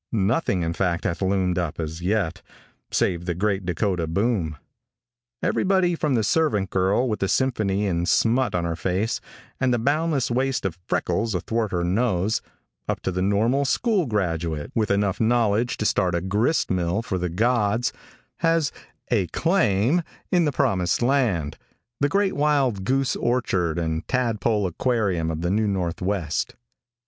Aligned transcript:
Nothing 0.11 0.63
in 0.63 0.73
fact 0.73 1.03
hath 1.03 1.21
loomed 1.21 1.59
up, 1.59 1.79
as 1.79 2.01
yet, 2.01 2.41
save 2.89 3.25
the 3.25 3.35
great 3.35 3.67
Dakota 3.67 4.07
boom. 4.07 4.57
Everybody, 5.43 5.93
from 5.93 6.15
the 6.15 6.23
servant 6.23 6.71
girl 6.71 7.07
with 7.07 7.19
the 7.19 7.27
symphony 7.27 7.85
in 7.85 8.07
smut 8.07 8.55
on 8.55 8.63
her 8.65 8.75
face 8.75 9.21
and 9.59 9.71
the 9.71 9.77
boundless 9.77 10.31
waste 10.31 10.65
of 10.65 10.79
freckles 10.87 11.35
athwart 11.35 11.71
her 11.71 11.83
nose, 11.83 12.41
up 12.87 13.01
to 13.01 13.11
the 13.11 13.21
normal 13.21 13.63
school 13.63 14.07
graduate, 14.07 14.71
with 14.73 14.89
enough 14.89 15.21
knowledge 15.21 15.77
to 15.77 15.85
start 15.85 16.15
a 16.15 16.21
grist 16.21 16.71
mill 16.71 17.03
for 17.03 17.19
the 17.19 17.29
gods, 17.29 17.93
has 18.37 18.71
"a 19.11 19.27
claim" 19.27 20.01
in 20.31 20.45
the 20.45 20.51
promised 20.51 21.03
land, 21.03 21.59
the 21.99 22.09
great 22.09 22.33
wild 22.33 22.85
goose 22.85 23.15
orchard 23.15 23.77
and 23.77 24.07
tadpole 24.07 24.65
aquarium 24.65 25.29
of 25.29 25.41
the 25.41 25.51
new 25.51 25.67
Northwest. 25.67 26.55